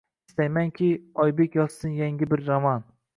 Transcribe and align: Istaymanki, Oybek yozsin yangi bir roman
Istaymanki, 0.29 0.87
Oybek 1.25 1.57
yozsin 1.59 1.99
yangi 2.01 2.31
bir 2.33 2.47
roman 2.49 2.83